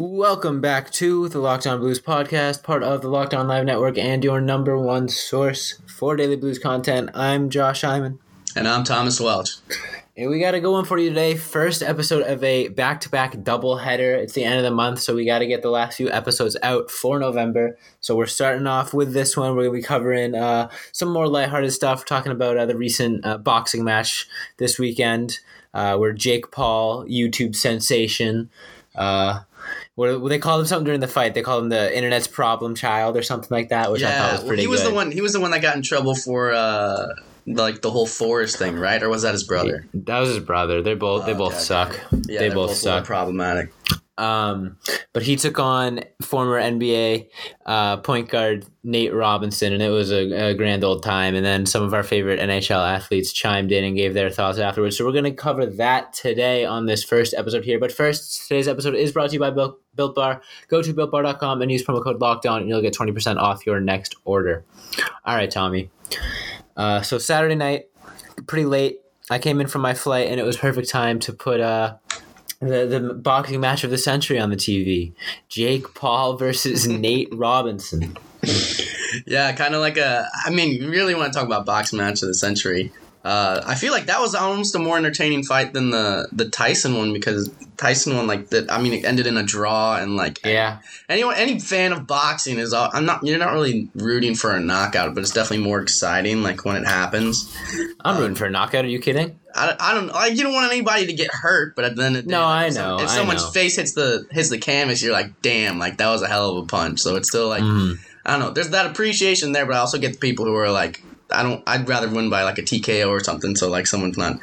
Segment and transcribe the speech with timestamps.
[0.00, 3.98] Welcome back to the Locked On Blues podcast, part of the Locked On Live Network
[3.98, 7.10] and your number one source for daily blues content.
[7.14, 8.20] I'm Josh Hyman.
[8.54, 9.56] And I'm Thomas Welch.
[10.16, 11.34] And we got to go one for you today.
[11.34, 14.14] First episode of a back to back double header.
[14.14, 16.56] It's the end of the month, so we got to get the last few episodes
[16.62, 17.76] out for November.
[17.98, 19.56] So we're starting off with this one.
[19.56, 23.26] We're going to be covering uh, some more lighthearted stuff, talking about uh, the recent
[23.26, 25.40] uh, boxing match this weekend
[25.74, 28.48] uh, where Jake Paul, YouTube sensation,
[28.94, 29.40] uh,
[29.94, 31.34] what they called him something during the fight.
[31.34, 34.44] They called him the internet's problem child or something like that, which I thought was
[34.44, 34.62] pretty.
[34.62, 34.90] he was good.
[34.90, 35.10] the one.
[35.12, 37.08] He was the one that got in trouble for uh,
[37.46, 39.02] like the whole forest thing, right?
[39.02, 39.86] Or was that his brother?
[39.94, 40.82] That was his brother.
[40.82, 42.00] They're both they Oh, both okay, suck.
[42.12, 43.04] Yeah, they they're both suck.
[43.04, 43.72] Problematic.
[44.18, 44.76] Um,
[45.12, 47.28] but he took on former NBA
[47.64, 51.36] uh, point guard Nate Robinson, and it was a, a grand old time.
[51.36, 54.98] And then some of our favorite NHL athletes chimed in and gave their thoughts afterwards.
[54.98, 57.78] So we're going to cover that today on this first episode here.
[57.78, 60.42] But first, today's episode is brought to you by Built, Built Bar.
[60.66, 63.80] Go to builtbar.com and use promo code LOCKED ON, and you'll get 20% off your
[63.80, 64.64] next order.
[65.24, 65.90] All right, Tommy.
[66.76, 67.84] Uh, so Saturday night,
[68.48, 68.98] pretty late.
[69.30, 71.96] I came in from my flight, and it was perfect time to put uh,
[72.60, 75.12] the the boxing match of the century on the TV.
[75.48, 78.16] Jake Paul versus Nate Robinson.
[79.26, 80.26] Yeah, kind of like a.
[80.44, 82.92] I mean, you really want to talk about boxing match of the century.
[83.28, 86.96] Uh, I feel like that was almost a more entertaining fight than the the Tyson
[86.96, 88.72] one because Tyson one like that.
[88.72, 90.78] I mean, it ended in a draw and like Yeah,
[91.10, 92.72] anyone any fan of boxing is.
[92.72, 93.20] all I'm not.
[93.24, 96.86] You're not really rooting for a knockout, but it's definitely more exciting like when it
[96.86, 97.54] happens.
[98.04, 98.84] I'm rooting for a knockout.
[98.86, 99.38] Are you kidding?
[99.54, 102.16] I, I don't like you don't want anybody to get hurt, but at the end
[102.16, 103.50] of the day, No, like, I know, If someone's know.
[103.50, 106.64] face hits the hits the canvas, you're like, damn, like that was a hell of
[106.64, 107.00] a punch.
[107.00, 107.98] So it's still like Mhm.
[108.24, 108.50] I don't know.
[108.52, 111.62] There's that appreciation there, but I also get the people who are like, I don't.
[111.66, 113.56] I'd rather win by like a TKO or something.
[113.56, 114.38] So like someone's not.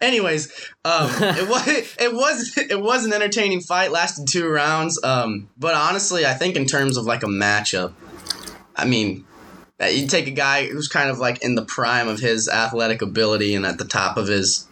[0.00, 0.50] Anyways,
[0.84, 1.66] um, it was
[1.98, 3.92] it was it was an entertaining fight.
[3.92, 5.02] Lasted two rounds.
[5.02, 7.92] Um, but honestly, I think in terms of like a matchup,
[8.76, 9.24] I mean,
[9.80, 13.02] uh, you take a guy who's kind of like in the prime of his athletic
[13.02, 14.66] ability and at the top of his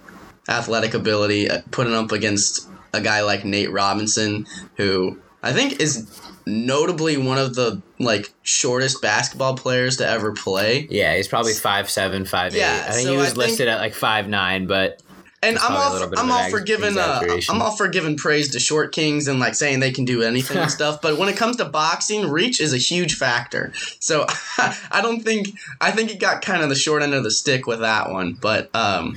[0.48, 4.46] athletic ability, uh, putting up against a guy like Nate Robinson,
[4.76, 6.08] who I think is
[6.48, 10.86] notably one of the like shortest basketball players to ever play.
[10.90, 12.58] Yeah, he's probably five seven, five eight.
[12.58, 15.02] Yeah, I think so he was think- listed at like five nine, but
[15.42, 17.22] And I'm all little for, of I'm all for giving uh.
[17.48, 20.56] I'm all for giving praise to short kings and like saying they can do anything
[20.56, 21.00] and stuff.
[21.00, 23.72] But when it comes to boxing, reach is a huge factor.
[24.00, 24.26] So
[24.58, 25.48] I don't think
[25.80, 28.32] I think he got kind of the short end of the stick with that one.
[28.32, 29.16] But um,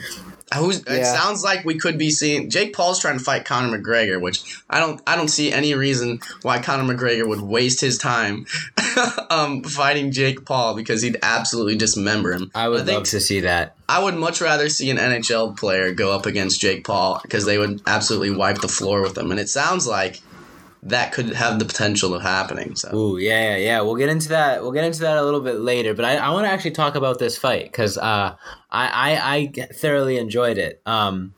[0.60, 4.20] who's, it sounds like we could be seeing Jake Paul's trying to fight Conor McGregor,
[4.20, 8.46] which I don't I don't see any reason why Conor McGregor would waste his time
[9.30, 12.52] um, fighting Jake Paul because he'd absolutely dismember him.
[12.54, 13.76] I would think love to see that.
[13.88, 17.58] I would much rather see an NHL player go up against Jake Paul because they
[17.58, 19.32] would absolutely wipe the floor with him.
[19.32, 20.22] And it sounds like
[20.84, 22.75] that could have the potential of happening.
[22.75, 23.81] So Ooh, yeah, yeah, yeah.
[23.81, 24.62] We'll get into that.
[24.64, 25.94] We'll get into that a little bit later.
[25.94, 28.36] But I, I want to actually talk about this fight because uh,
[28.72, 30.81] I, I, I thoroughly enjoyed it.
[30.86, 31.34] Um,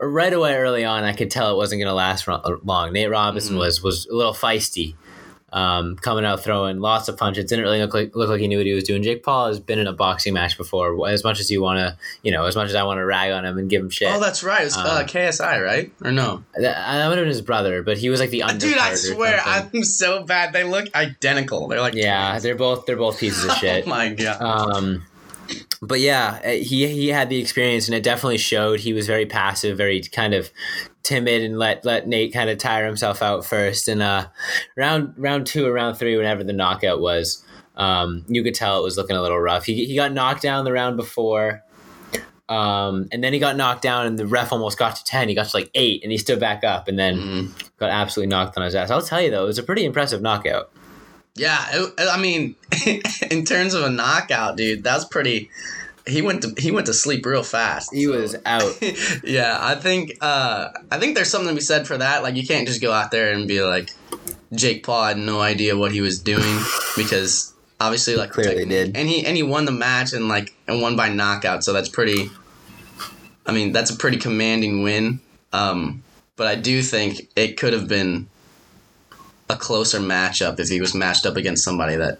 [0.00, 2.92] right away, early on, I could tell it wasn't going to last long.
[2.92, 3.60] Nate Robinson Mhm.
[3.60, 4.94] was was a little feisty,
[5.54, 7.46] um, coming out throwing lots of punches.
[7.46, 9.02] Didn't really look like look like he knew what he was doing.
[9.02, 11.08] Jake Paul has been in a boxing match before.
[11.08, 13.30] As much as you want to, you know, as much as I want to rag
[13.30, 14.08] on him and give him shit.
[14.12, 14.66] Oh, that's right.
[14.66, 15.92] It's uh, Uh, KSI, right?
[16.04, 16.44] Or no?
[16.54, 18.58] that, that would have been his brother, but he was like the undercard.
[18.60, 19.40] Dude, I swear.
[19.46, 20.52] I'm so bad.
[20.52, 21.68] They look identical.
[21.68, 22.42] They're like yeah, twins.
[22.42, 23.86] they're both they're both pieces of shit.
[23.86, 24.42] Oh my god.
[24.42, 25.04] Um,
[25.86, 28.80] but yeah, uh, he he had the experience, and it definitely showed.
[28.80, 30.50] He was very passive, very kind of
[31.02, 33.88] timid, and let let Nate kind of tire himself out first.
[33.88, 34.26] And uh,
[34.76, 37.44] round round two or round three, whenever the knockout was,
[37.76, 39.64] um, you could tell it was looking a little rough.
[39.64, 41.62] He he got knocked down the round before.
[42.46, 45.28] Um, and then he got knocked down, and the ref almost got to ten.
[45.30, 47.68] He got to like eight, and he stood back up, and then Mhm.
[47.78, 48.90] got absolutely knocked on his ass.
[48.90, 50.70] I'll tell you though, it was a pretty impressive knockout.
[51.36, 52.54] Yeah, it, I mean,
[53.30, 55.50] in terms of a knockout, dude, that's pretty.
[56.06, 57.92] He went to he went to sleep real fast.
[57.92, 58.78] He so- was out.
[59.24, 62.22] yeah, I think uh, I think there's something to be said for that.
[62.22, 63.90] Like you can't just go out there and be like,
[64.54, 66.60] Jake Paul had no idea what he was doing
[66.96, 68.96] because obviously like clearly did.
[68.96, 71.64] and he and he won the match and like and won by knockout.
[71.64, 72.30] So that's pretty.
[73.46, 75.20] I mean, that's a pretty commanding win.
[75.52, 76.02] Um,
[76.36, 78.28] but I do think it could have been
[79.48, 82.18] a closer matchup if he was matched up against somebody that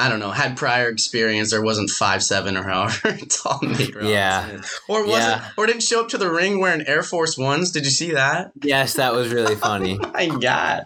[0.00, 4.06] I don't know had prior experience or wasn't five seven or however tall Nate Robinson
[4.06, 4.48] Yeah.
[4.50, 4.80] is.
[4.88, 5.48] or wasn't Yeah.
[5.56, 7.72] or didn't show up to the ring wearing Air Force Ones.
[7.72, 8.52] Did you see that?
[8.62, 9.98] Yes, that was really funny.
[9.98, 10.84] My God,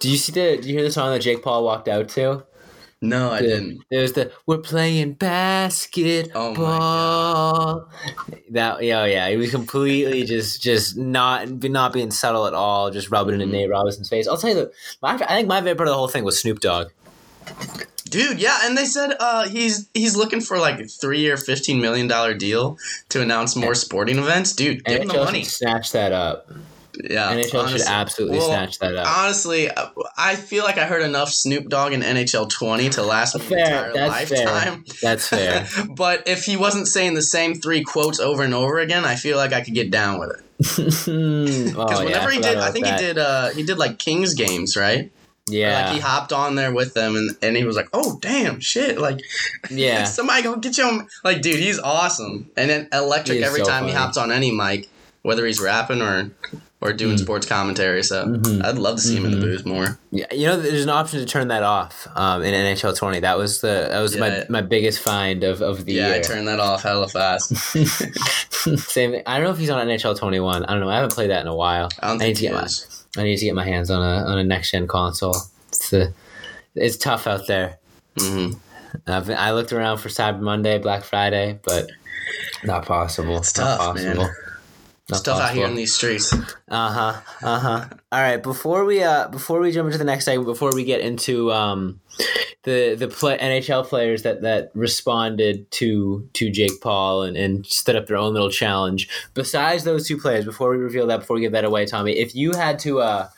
[0.00, 0.40] Did you see the?
[0.56, 2.44] Did you hear the song that Jake Paul walked out to?
[3.00, 3.82] No, I didn't.
[3.90, 7.88] There was the "We're playing basketball." Oh
[8.50, 9.28] That yeah, yeah.
[9.28, 13.48] He was completely just just not not being subtle at all, just rubbing it in
[13.50, 13.52] Mhm.
[13.52, 14.26] Nate Robinson's face.
[14.26, 14.72] I'll tell you, the,
[15.02, 16.88] my I think my favorite part of the whole thing was Snoop Dogg.
[18.10, 21.80] Dude, yeah, and they said uh, he's he's looking for like a three year, fifteen
[21.80, 22.78] million dollar deal
[23.10, 24.54] to announce more sporting events.
[24.54, 25.44] Dude, give him the money.
[25.44, 26.50] snatch that up.
[27.04, 29.06] Yeah, NHL should absolutely Well, snatch that up.
[29.18, 33.38] Honestly, uh, I feel like I heard enough Snoop Dogg in NHL 20 to last
[33.38, 33.58] my Fair,
[33.88, 34.46] entire that's fair.
[34.46, 34.84] lifetime.
[35.02, 35.66] That's fair.
[35.90, 39.36] but if he wasn't saying the same three quotes over and over again, I feel
[39.36, 40.44] like I could get down with it.
[40.58, 43.18] Because Because whenever he did, I think he did.
[43.18, 45.04] Uh, he did like Kings games, right?
[45.04, 45.10] Or,
[45.54, 48.58] Yeah, like he hopped on there with them, and and he was like, "Oh damn,
[48.60, 49.20] shit!" Like,
[49.70, 50.04] yeah.
[50.18, 51.06] somebody go get you.
[51.24, 54.88] Like, dude, he's awesome, and then electric every so time he hops on any mic,
[55.22, 56.30] whether he's rapping or
[56.80, 57.20] or doing Mm.
[57.20, 58.02] sports commentary.
[58.04, 58.64] So Mhm.
[58.64, 59.40] I'd love to see him in the Mhm.
[59.40, 59.98] booth more.
[60.12, 63.20] Yeah, you know, there's an option to turn that off um, in NHL 20.
[63.20, 64.20] That was the that was Yeah.
[64.20, 66.08] my, my biggest find of, of the year.
[66.08, 67.54] Yeah, I turned that off hella fast.
[68.52, 69.22] Same thing.
[69.26, 70.64] I don't know if he's on NHL 21.
[70.64, 70.88] I don't know.
[70.88, 71.88] I haven't played that in a while.
[72.00, 72.68] I don't I need think to get my.
[73.16, 75.36] I need to get my hands on a on a next gen console.
[75.70, 76.12] It's the
[76.74, 77.78] it's tough out there.
[78.18, 78.52] hmm
[79.06, 81.88] I've I looked around for Cyber Monday, Black Friday, but
[82.64, 83.38] not possible.
[83.38, 84.30] It's not tough, man.
[85.08, 85.32] Possible.
[85.32, 86.32] Not Stuff out here in these streets.
[86.32, 87.20] Uh huh.
[87.42, 87.84] Uh huh.
[88.12, 88.42] All right.
[88.42, 92.00] Before we uh before we jump into the next segment, before we get into um
[92.64, 97.96] the the play, NHL players that that responded to to Jake Paul and and stood
[97.96, 99.08] up their own little challenge.
[99.34, 102.34] Besides those two players, before we reveal that, before we give that away, Tommy, if
[102.34, 103.28] you had to uh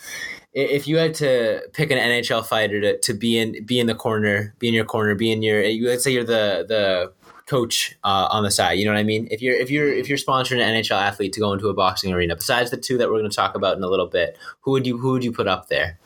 [0.52, 3.94] if you had to pick an NHL fighter to, to be in be in the
[3.94, 7.12] corner, be in your corner, be in your you let's say you're the the
[7.50, 8.78] coach uh, on the side.
[8.78, 9.26] You know what I mean?
[9.30, 12.12] If you're if you're if you're sponsoring an NHL athlete to go into a boxing
[12.12, 14.70] arena, besides the two that we're going to talk about in a little bit, who
[14.70, 15.98] would you who would you put up there?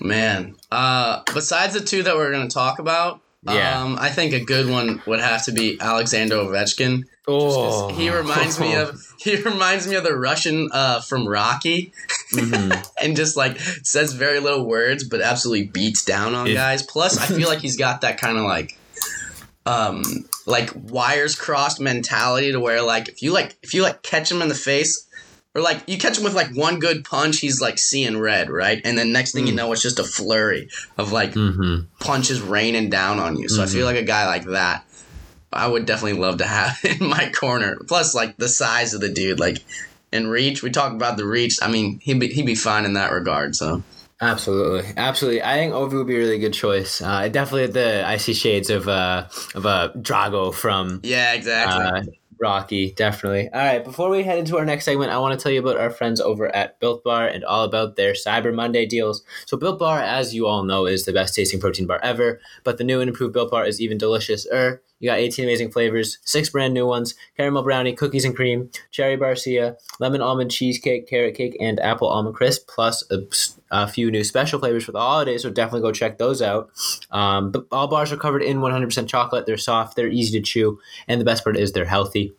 [0.00, 3.82] Man, uh, besides the two that we're going to talk about, Yeah.
[3.82, 7.04] um, I think a good one would have to be Alexander Ovechkin.
[7.28, 11.92] Oh, He reminds me of he reminds me of the Russian uh, from Rocky,
[12.34, 12.88] Mhm.
[13.02, 16.82] and just like says very little words, but absolutely beats down on If- guys.
[16.82, 18.76] Plus, I feel like he's got that kind of like,
[19.66, 20.02] um,
[20.46, 24.42] like wires crossed mentality to where like if you like if you like catch him
[24.42, 25.06] in the face.
[25.54, 28.80] Or like you catch him with like one good punch, he's like seeing red, right?
[28.86, 29.56] And then next thing you Mm.
[29.56, 31.88] know, it's just a flurry of like Mhm.
[32.00, 33.50] punches raining down on you.
[33.50, 33.72] So I Mhm.
[33.72, 34.86] feel like a guy like that,
[35.52, 37.76] I would definitely love to have in my corner.
[37.86, 39.58] Plus, like the size of the dude, like
[40.10, 40.62] in reach.
[40.62, 41.58] We talk about the reach.
[41.60, 43.54] I mean, he'd be he'd be fine in that regard.
[43.54, 43.82] So
[44.22, 45.42] Absolutely, absolutely.
[45.42, 47.02] I think Ovi would be a really good choice.
[47.02, 49.26] Uh, definitely at the I see shades of uh
[49.56, 51.84] of uh, Drago from yeah, exactly.
[51.84, 52.02] uh,
[52.42, 53.48] Rocky, definitely.
[53.50, 55.76] All right, before we head into our next segment, I want to tell you about
[55.76, 59.22] our friends over at Built Bar and all about their Cyber Monday deals.
[59.46, 62.78] So, Built Bar, as you all know, is the best tasting protein bar ever, but
[62.78, 64.44] the new and improved Built Bar is even delicious.
[64.52, 68.70] Er, you got 18 amazing flavors, six brand new ones caramel brownie, cookies and cream,
[68.92, 73.18] cherry barcia, lemon almond cheesecake, carrot cake, and apple almond crisp, plus a,
[73.72, 75.42] a few new special flavors for the holidays.
[75.42, 76.70] So, definitely go check those out.
[77.10, 79.44] Um, but all bars are covered in 100% chocolate.
[79.44, 80.78] They're soft, they're easy to chew,
[81.08, 82.32] and the best part is they're healthy.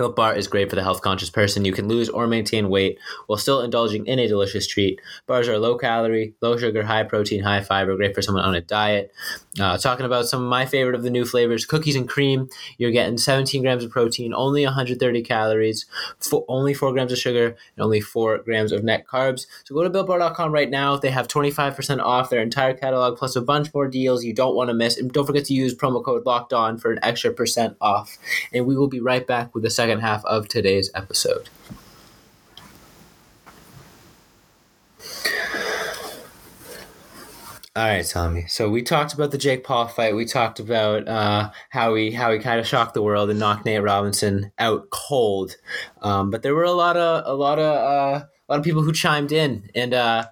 [0.00, 1.66] Built Bar is great for the health conscious person.
[1.66, 4.98] You can lose or maintain weight while still indulging in a delicious treat.
[5.26, 8.62] Bars are low calorie, low sugar, high protein, high fiber, great for someone on a
[8.62, 9.12] diet.
[9.60, 12.48] Uh, talking about some of my favorite of the new flavors cookies and cream.
[12.78, 15.84] You're getting 17 grams of protein, only 130 calories,
[16.48, 19.46] only 4 grams of sugar, and only 4 grams of net carbs.
[19.64, 20.96] So go to BuiltBar.com right now.
[20.96, 24.70] They have 25% off their entire catalog plus a bunch more deals you don't want
[24.70, 24.96] to miss.
[24.96, 28.16] And don't forget to use promo code LOCKED ON for an extra percent off.
[28.54, 31.48] And we will be right back with the second half of today's episode.
[37.76, 38.46] All right, Tommy.
[38.48, 40.16] So we talked about the Jake Paul fight.
[40.16, 43.64] We talked about uh, how he how he kind of shocked the world and knocked
[43.64, 45.56] Nate Robinson out cold.
[46.02, 48.82] Um, but there were a lot of a lot of uh, a lot of people
[48.82, 50.26] who chimed in and uh,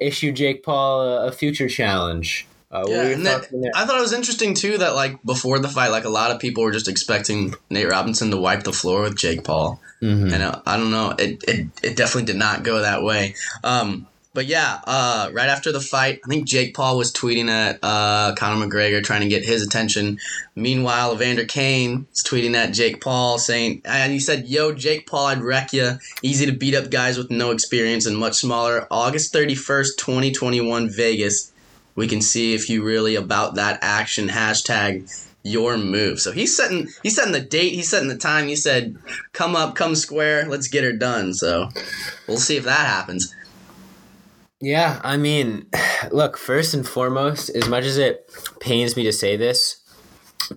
[0.00, 2.46] issued Jake Paul a, a future challenge.
[2.72, 3.70] Uh, yeah, and thoughts that, on?
[3.74, 6.40] I thought it was interesting too that like before the fight, like a lot of
[6.40, 9.80] people were just expecting Nate Robinson to wipe the floor with Jake Paul.
[10.00, 10.32] Mhm.
[10.32, 13.34] And uh, I don't know, it, it it definitely did not go that way.
[13.62, 17.78] Um, but yeah, uh, right after the fight, I think Jake Paul was tweeting at
[17.82, 20.18] uh, Conor McGregor trying to get his attention.
[20.56, 25.26] Meanwhile, Evander Kane is tweeting at Jake Paul saying, and he said, "Yo, Jake Paul,
[25.26, 25.96] I'd wreck ya.
[26.22, 28.86] Easy to beat up guys with no experience and much smaller.
[28.90, 31.51] August thirty first, twenty twenty one, Vegas.
[31.94, 34.28] We can see if you really about that action.
[34.28, 36.20] Hashtag." Your move.
[36.20, 38.46] So he's setting he's setting the date, he's setting the time.
[38.46, 38.96] He said,
[39.32, 41.68] "Come up, come square, let's get her done." So
[42.28, 43.34] we'll see if that happens.
[44.60, 45.66] Yeah, I mean,
[46.12, 48.30] look, first and foremost, as much as it
[48.60, 49.82] pains me to say this,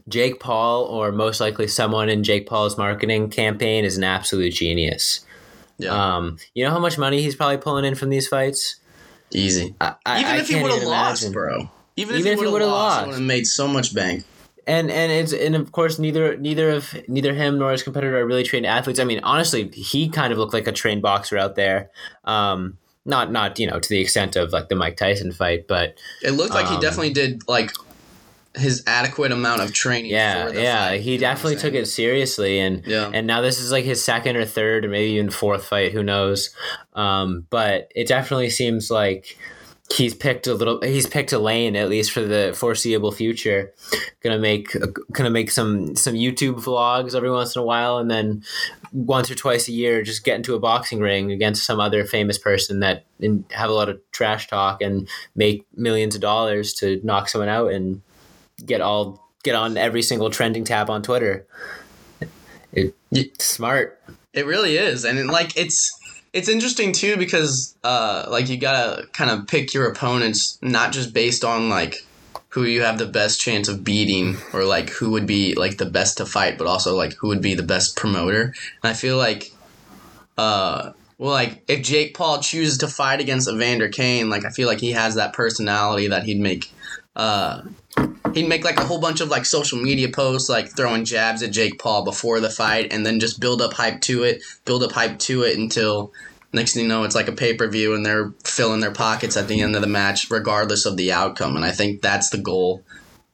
[0.08, 5.26] Jake Paul, or most likely someone in Jake Paul's marketing campaign, is an absolute genius.
[5.80, 8.76] Yeah, Um, you know how much money he's probably pulling in from these fights?
[9.32, 9.76] Easy.
[9.82, 11.70] I, I- Even if he would have lost, bro.
[11.98, 13.08] Even, Even if he would have lost, he lost.
[13.08, 14.26] would have made so much bank.
[14.68, 18.26] and and it's and of course neither neither of neither him nor his competitor are
[18.26, 19.00] really trained athletes.
[19.00, 21.90] I mean, honestly, he kind of looked like a trained boxer out there.
[22.26, 25.96] Um, not not you know to the extent of like the Mike Tyson fight, but
[26.24, 27.72] It looked like he Um, definitely did like
[28.58, 30.12] his adequate amount of training.
[30.12, 32.86] yeah, for the yeah, fight, he you know what I'm definitely took it seriously, and
[32.86, 33.12] Yeah.
[33.14, 35.92] and now this is like his second or third or maybe even fourth fight.
[35.92, 36.50] Who knows?
[36.94, 39.38] Um, but it definitely seems like
[39.94, 40.82] he's picked a little.
[40.82, 43.74] He's picked a lane at least for the foreseeable future.
[44.24, 44.76] Gonna make
[45.12, 48.44] gonna make some some YouTube vlogs every once in a while, and then
[48.92, 52.38] once or twice a year, just get into a boxing ring against some other famous
[52.38, 57.00] person that and have a lot of trash talk and make millions of dollars to
[57.04, 58.02] knock someone out and
[58.64, 61.46] get all get on every single trending tab on Twitter.
[62.72, 64.02] It, it's smart.
[64.34, 65.98] It really is, and it, like it's
[66.34, 71.14] it's interesting too because uh like you gotta kind of pick your opponents not just
[71.14, 72.06] based on like
[72.50, 75.86] who you have the best chance of beating or like who would be like the
[75.86, 78.54] best to fight, but also like who would be the best promoter.
[78.84, 79.52] And I feel like
[80.38, 84.68] uh well like if Jake Paul chooses to fight against Evander Kane, like I feel
[84.68, 86.72] like he has that personality that he'd make
[87.16, 87.62] uh
[88.36, 91.52] he'd make like a whole bunch of like social media posts like throwing jabs at
[91.52, 94.92] Jake Paul before the fight and then just build up hype to it, build up
[94.92, 96.14] hype to it until
[96.54, 99.62] next thing you know it's like a pay-per-view and they're filling their pockets at the
[99.62, 101.56] end of the match regardless of the outcome.
[101.56, 102.84] And I think that's the goal.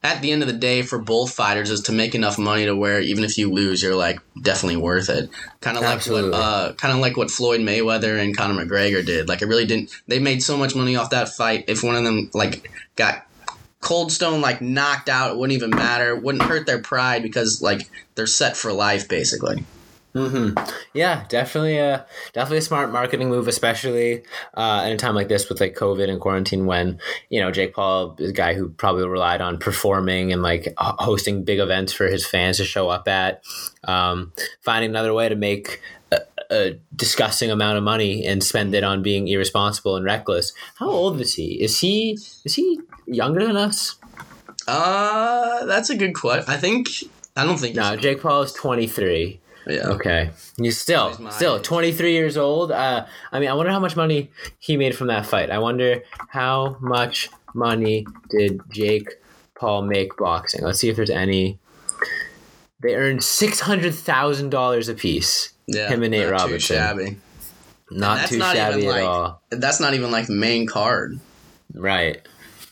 [0.04, 2.76] At the end of the day for both fighters is to make enough money to
[2.76, 5.30] where even if you lose you're like definitely worth it.
[5.62, 9.28] Kind of like what uh kind of like what Floyd Mayweather and Conor McGregor did.
[9.28, 11.66] Like it really didn't they made so much money off that fight.
[11.68, 13.26] If one of them like got
[13.82, 16.16] Cold Stone like knocked out, it wouldn't even matter.
[16.16, 19.66] It wouldn't hurt their pride because like they're set for life basically.
[20.14, 20.52] hmm
[20.94, 24.24] Yeah, definitely a definitely a smart marketing move, especially
[24.54, 27.74] uh, in a time like this with like COVID and quarantine, when you know Jake
[27.74, 32.08] Paul is a guy who probably relied on performing and like hosting big events for
[32.08, 33.44] his fans to show up at.
[33.84, 35.82] Um, finding another way to make
[36.52, 40.52] a, disgusting amount of money and spend it on being irresponsible and reckless.
[40.76, 41.62] How old is he?
[41.62, 42.12] Is he
[42.46, 43.96] is he younger than us?
[44.68, 46.52] Uh, that's a good question.
[46.54, 46.88] I think
[47.36, 49.40] I don't think No, Jake Paul is twenty three.
[49.68, 49.88] yeah.
[49.88, 51.64] Okay, he's still He's still age.
[51.64, 52.72] 23 years old.
[52.72, 55.50] Uh, I mean, I wonder how much money he made from that fight.
[55.52, 59.10] I wonder how much money did Jake
[59.56, 60.64] Paul make boxing.
[60.64, 61.60] Let's see if there's any.
[62.82, 65.54] They earned six hundred thousand dollars a piece.
[65.74, 66.52] Yeah, Him and Nate not Robinson.
[66.54, 67.18] Too shabby.
[67.92, 69.42] Not too not shabby at like- all.
[69.50, 71.20] That's not even like the main card.
[71.74, 72.22] Right.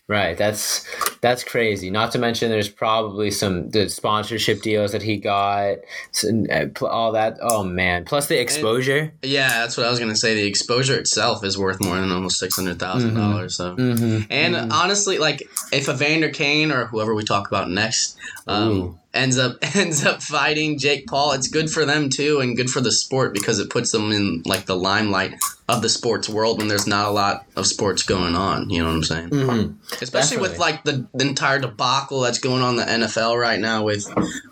[0.08, 0.38] Right.
[0.38, 0.86] That's
[1.22, 1.90] that's crazy.
[1.90, 5.78] Not to mention, there's probably some the sponsorship deals that he got,
[6.24, 7.38] uh, all that.
[7.42, 8.06] Oh man!
[8.06, 9.12] Plus the exposure.
[9.22, 10.36] Yeah, that's what I was gonna say.
[10.36, 13.58] The exposure itself is worth more than almost six hundred thousand dollars.
[13.58, 13.76] So.
[13.76, 14.32] Mm-hmm.
[14.32, 19.58] And honestly, like if Evander Kane or whoever we talk about next um, ends up
[19.76, 23.34] ends up fighting Jake Paul, it's good for them too, and good for the sport
[23.34, 25.34] because it puts them in like the limelight
[25.68, 28.70] of the sports world when there's not a lot of sports going on.
[28.70, 29.30] You know what I'm saying?
[29.30, 30.04] Mm-hmm.
[30.04, 33.84] Especially with like the, the entire debacle that's going on in the NFL right now
[33.84, 34.08] with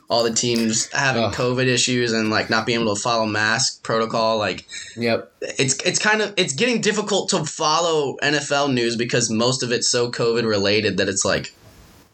[0.09, 1.33] all the teams having Ugh.
[1.33, 4.37] COVID issues and like not being able to follow mask protocol.
[4.37, 5.31] Like Yep.
[5.41, 9.87] it's it's kind of it's getting difficult to follow NFL news because most of it's
[9.89, 11.53] so COVID related that it's like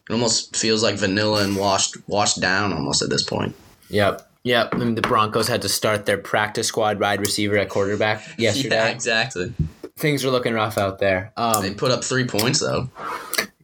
[0.10, 3.56] it almost feels like vanilla and washed washed down almost at this point.
[3.90, 4.30] Yep.
[4.44, 4.70] Yep.
[4.74, 8.76] I mean, the Broncos had to start their practice squad wide receiver at quarterback yesterday.
[8.76, 9.54] Yeah, exactly.
[9.96, 11.32] Things are looking rough out there.
[11.38, 12.90] Um, They put up three points though.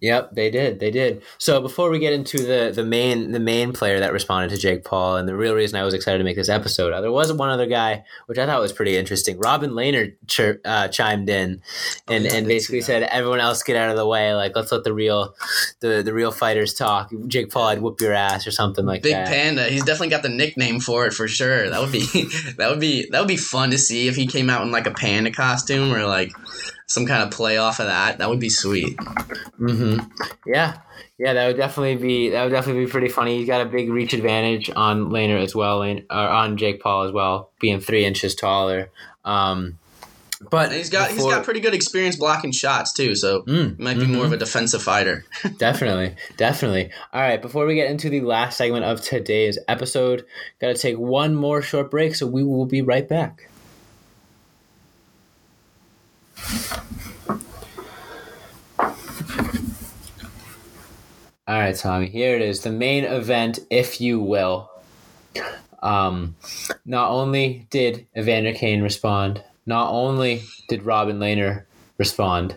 [0.02, 0.80] Yep, they did.
[0.80, 1.22] They did.
[1.38, 4.84] So before we get into the the main the main player that responded to Jake
[4.84, 7.32] Paul and the real reason I was excited to make this episode, uh, there was
[7.34, 9.38] one other guy which I thought was pretty interesting.
[9.40, 11.62] Robin Lehner chir- uh, chimed in
[12.08, 14.34] and, yeah, and basically said, "Everyone else get out of the way.
[14.34, 15.36] Like let's let the real
[15.80, 17.12] the the real fighters talk.
[17.28, 19.66] Jake Paul, I'd whoop your ass or something like Big that." Big Panda.
[19.66, 21.70] He's definitely got the nickname for it for sure.
[21.70, 22.06] That would be
[22.58, 24.88] that would be that would be fun to see if he came out in like
[24.88, 26.32] a panda costume or like
[26.90, 28.18] some kind of play off of that.
[28.18, 28.98] That would be sweet.
[29.60, 30.00] Mm-hmm.
[30.46, 30.78] Yeah,
[31.18, 33.38] yeah, that would definitely be that would definitely be pretty funny.
[33.38, 37.04] He's got a big reach advantage on Lehner as well, Lane, or on Jake Paul
[37.04, 38.90] as well, being three inches taller.
[39.24, 39.78] Um,
[40.50, 43.76] but And he's got he's before- got pretty good experience blocking shots too, so Mm,
[43.78, 45.26] he might be more of a defensive fighter.
[45.58, 46.90] definitely, definitely.
[47.12, 50.26] All right, before we get into the last segment of today's episode,
[50.62, 53.49] got to take one more short break, so we will be right back.
[61.50, 62.08] All right, Tommy.
[62.08, 64.70] Here it is, the main event, if you will.
[65.82, 66.36] Um,
[66.86, 71.64] not only did Evander Kane respond, not only did Robin Lehner
[71.98, 72.56] respond,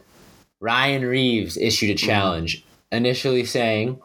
[0.61, 3.99] Ryan Reaves issued a challenge, initially saying,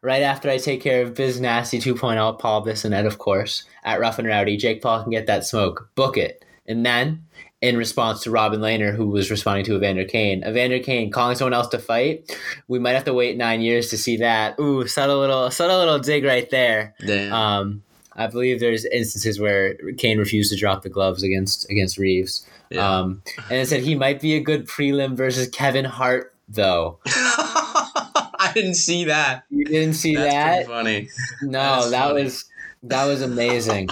[0.00, 4.18] "Right after I take care of Biz Nasty 2.0, Paul Bissonnette, of course, at Rough
[4.18, 5.90] and Rowdy, Jake Paul can get that smoke.
[5.94, 7.24] Book it." And then,
[7.60, 11.52] in response to Robin Lehner, who was responding to Evander Kane, Evander Kane calling someone
[11.52, 12.34] else to fight.
[12.68, 14.58] We might have to wait nine years to see that.
[14.58, 16.94] Ooh, subtle little, subtle little dig right there.
[17.06, 17.32] Damn.
[17.32, 17.82] Um,
[18.16, 22.46] I believe there's instances where Kane refused to drop the gloves against against Reaves.
[22.70, 22.98] Yeah.
[23.00, 26.98] Um, and it said he might be a good prelim versus Kevin Hart, though.
[27.06, 29.44] I didn't see that.
[29.50, 30.66] You didn't see That's that?
[30.66, 31.08] funny.
[31.42, 31.50] No,
[31.80, 32.24] That's that funny.
[32.24, 32.44] was
[32.84, 33.88] that was amazing.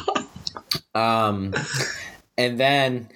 [0.94, 1.54] um,
[2.38, 3.08] and then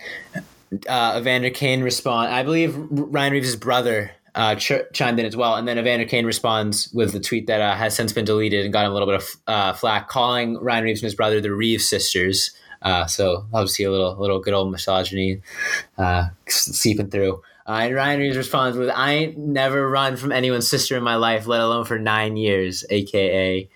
[0.89, 2.33] uh, Evander Kane respond.
[2.33, 6.27] I believe Ryan Reaves' brother uh, ch- chimed in as well, and then Evander Kane
[6.27, 9.17] responds with the tweet that uh, has since been deleted and got a little bit
[9.17, 12.51] of uh, flack, calling Ryan Reaves and his brother the Reaves sisters.
[12.83, 15.41] Uh, so obviously a little little good old misogyny
[15.99, 17.41] uh, seeping through.
[17.65, 21.15] Uh, and Ryan Reaves responds with, "I ain't never run from anyone's sister in my
[21.15, 23.69] life, let alone for nine years." AKA,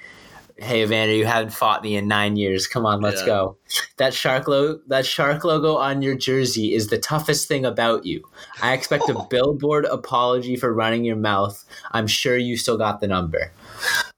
[0.58, 2.66] "Hey Evander, you haven't fought me in nine years.
[2.66, 3.26] Come on, let's Yeah.
[3.26, 3.56] go."
[3.98, 8.22] That shark logo, that shark logo on your jersey is the toughest thing about you.
[8.62, 11.64] I expect a billboard apology for running your mouth.
[11.92, 13.52] I'm sure you still got the number.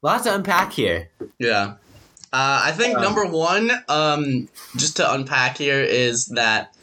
[0.02, 1.10] Lots to unpack here.
[1.38, 1.74] Yeah.
[2.32, 6.74] Uh, I think Um, number one, um, just to unpack here, is that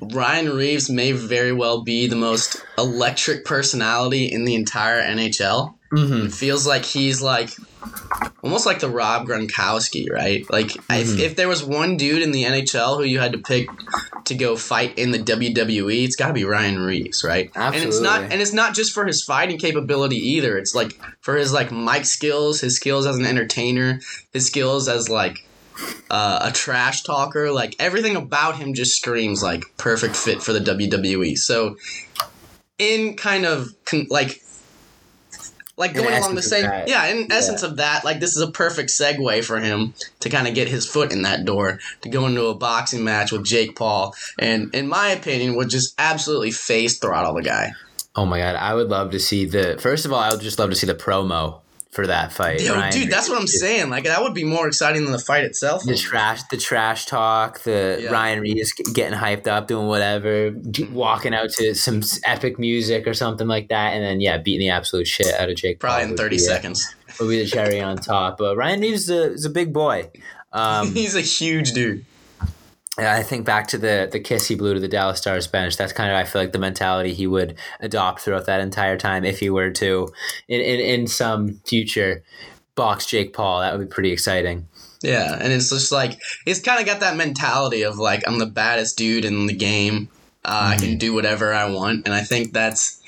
[0.00, 5.74] Ryan Reaves may very well be the most electric personality in the entire NHL.
[5.92, 6.26] Mm-hmm.
[6.26, 7.50] It feels like he's like
[8.42, 10.44] almost like the Rob Gronkowski, right?
[10.50, 11.18] Like if, Mhm.
[11.18, 13.68] if there was one dude in the NHL who you had to pick
[14.24, 17.50] to go fight in the WWE, it's got to be Ryan Reaves, right?
[17.54, 17.78] Absolutely.
[17.80, 20.56] And it's not and it's not just for his fighting capability either.
[20.58, 24.00] It's like for his like mic skills, his skills as an entertainer,
[24.32, 25.46] his skills as like
[26.10, 27.50] uh, a trash talker.
[27.50, 31.36] Like everything about him just screams like perfect fit for the WWE.
[31.38, 31.76] So
[32.78, 34.40] in kind of con- like
[35.80, 38.90] like going along the same yeah in essence of that like this is a perfect
[38.90, 42.46] segue for him to kind of get his foot in that door to go into
[42.46, 47.34] a boxing match with jake paul and in my opinion would just absolutely face throttle
[47.34, 47.72] the guy
[48.16, 49.78] Oh my god, I would love to see the.
[49.80, 51.60] First of all, I would just love to see the promo
[51.90, 52.62] for that fight.
[52.62, 52.92] Yo, Ryan.
[52.92, 53.90] dude that's what i'm saying.
[53.90, 55.82] Like that would be more exciting than the fight itself.
[55.84, 58.10] The trash the trash talk the Yeah.
[58.12, 60.54] ryan reaves getting hyped up doing whatever
[60.92, 64.70] walking out to some epic music or something like that and then yeah beating the
[64.70, 66.94] absolute shit out of jake probably Paul in 30 be, uh, seconds.
[67.18, 70.08] would be the cherry on top but ryan reaves is a, is a big boy.
[70.52, 72.04] Um, he's a huge dude
[73.06, 75.76] I think back to the the kiss he blew to the Dallas Stars bench.
[75.76, 79.24] That's kind of I feel like the mentality he would adopt throughout that entire time
[79.24, 80.08] if he were to
[80.48, 82.22] in in, in some future
[82.74, 83.60] box Jake Paul.
[83.60, 84.66] That would be pretty exciting.
[85.02, 88.46] Yeah, and it's just like he's kind of got that mentality of like I'm the
[88.46, 90.08] baddest dude in the game.
[90.44, 93.00] Uh, I can do whatever I want, and I think that's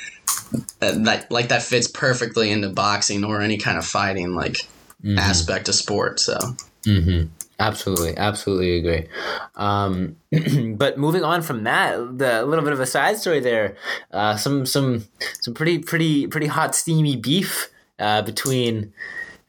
[0.81, 4.57] that, that like that fits perfectly into boxing or any kind of fighting like
[5.05, 5.18] Mhm.
[5.18, 6.20] aspect of sport.
[6.20, 6.38] So
[6.87, 7.26] Mm-hmm.
[7.62, 9.07] Absolutely, absolutely agree.
[9.55, 10.16] Um,
[10.77, 13.77] but moving on from that, the a little bit of a side story there.
[14.11, 15.05] Uh, some some
[15.40, 17.70] some pretty pretty pretty hot steamy beef
[18.01, 18.92] uh, between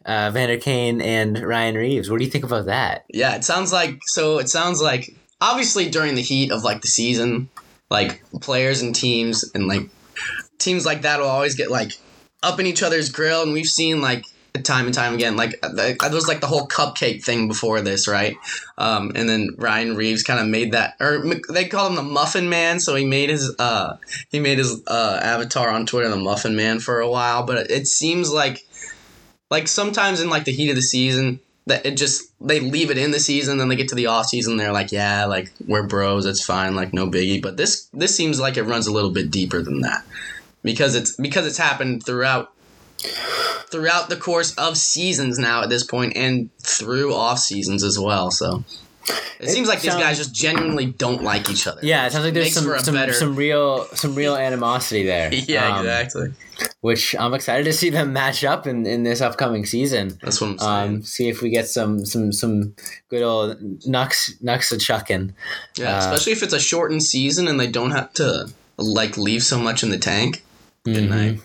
[0.05, 2.11] uh, Vander Kane and Ryan Reaves.
[2.11, 3.05] What do you think about that?
[3.09, 4.37] yeah, it sounds like so.
[4.37, 7.49] It sounds like obviously during the heat of like the season,
[7.89, 9.89] like players and teams and like
[10.59, 11.93] teams like that will always get like
[12.43, 14.23] up in each other's grill, and we've seen like
[14.61, 15.35] time and time again.
[15.35, 18.35] Like there was like the whole cupcake thing before this, right?
[18.77, 22.49] Um, and then Ryan Reaves kind of made that, or they call him the Muffin
[22.49, 22.79] Man.
[22.79, 23.97] So he made his uh,
[24.29, 27.43] he made his uh, avatar on Twitter the Muffin Man for a while.
[27.45, 28.65] But it seems like
[29.49, 32.97] like sometimes in like the heat of the season that it just they leave it
[32.97, 35.83] in the season then they get to the off season they're like yeah like we're
[35.83, 39.11] bros it's fine like no biggie but this this seems like it runs a little
[39.11, 40.03] bit deeper than that
[40.61, 42.51] because it's because it's happened throughout
[43.71, 48.31] throughout the course of seasons now at this point and through off seasons as well
[48.31, 48.63] so
[49.39, 51.81] It, seems like these guys just genuinely don't like each other.
[51.83, 55.29] Yeah, it sounds like there's some some, better- some real some real animosity there.
[55.33, 56.27] Yeah, Um, exactly.
[56.79, 60.17] Which I'm excited to see them match up in, in this upcoming season.
[60.21, 60.93] That's what I'm saying.
[60.95, 62.75] Um, see if we get some some some
[63.09, 65.33] good old Nux Nux a chucking.
[65.77, 68.47] yeah, uh, especially if it's a shortened season and they don't have to
[68.77, 70.41] like leave so much in the tank.
[70.85, 71.09] Good Mhm.
[71.09, 71.39] night.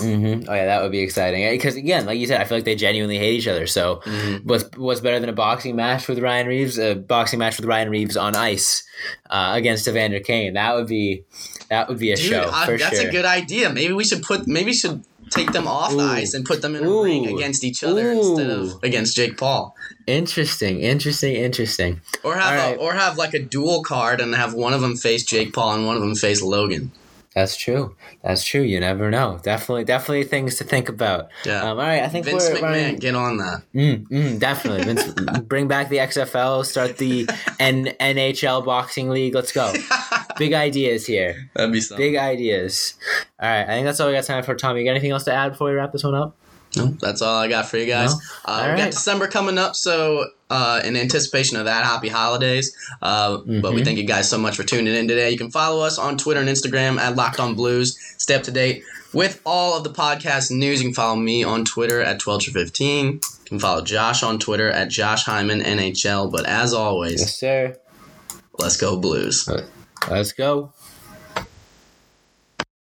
[0.00, 1.48] Hmm Oh yeah, that would be exciting.
[1.50, 3.66] Because again, like you said, I feel like they genuinely hate each other.
[3.66, 4.44] So Mhm.
[4.44, 6.78] what's what's better than a boxing match with Ryan Reaves?
[6.78, 8.82] A boxing match with Ryan Reaves on ice
[9.30, 10.52] uh, against Evander Kane.
[10.54, 11.22] That would be
[11.70, 13.08] that would be a Dude, show I- for that's sure.
[13.08, 13.70] a good idea.
[13.70, 14.46] Maybe we should put.
[14.46, 17.02] Maybe we should take them off the ice and put them in a Ooh.
[17.02, 19.74] ring against each other instead of against Jake Paul.
[20.06, 22.00] interesting, interesting, interesting.
[22.22, 22.76] Or have a, right.
[22.78, 25.86] or have like a dual card and have one of them face Jake Paul and
[25.86, 26.92] one of them face Logan.
[27.36, 27.94] That's true.
[28.24, 28.62] That's true.
[28.62, 29.38] You never know.
[29.42, 31.28] Definitely, definitely things to think about.
[31.44, 31.60] Yeah.
[31.64, 32.96] Um, all right, I think Vince we're McMahon, running.
[32.96, 33.62] get on that.
[33.74, 34.84] Mm, mm, definitely.
[34.94, 36.64] Vince, bring back the XFL.
[36.64, 37.28] Start the
[37.60, 39.34] N- NHL boxing league.
[39.34, 39.70] Let's go.
[40.38, 41.50] Big ideas here.
[41.54, 42.04] That'd be something.
[42.06, 42.94] Big ideas.
[43.38, 44.54] All right, I think that's all we got time for.
[44.54, 46.34] Tommy, you got anything else to add before we wrap this one up?
[46.76, 48.12] No, that's all I got for you guys.
[48.14, 48.20] No?
[48.44, 48.78] Uh, we right.
[48.78, 52.76] got December coming up, so uh, in anticipation of that, happy holidays.
[53.02, 53.84] Uh, But we Mhm.
[53.84, 55.30] thank you guys so much for tuning in today.
[55.30, 57.96] You can follow us on Twitter and Instagram at Locked On Blues.
[58.18, 60.80] Stay up to date with all of the podcast news.
[60.82, 63.06] You can follow me on Twitter at 12 to Fifteen.
[63.14, 66.28] You can follow Josh on Twitter at Josh Hyman NHL.
[66.30, 67.76] But as always, Yes, sir.
[68.58, 69.48] let's go Blues.
[70.08, 70.72] Let's go.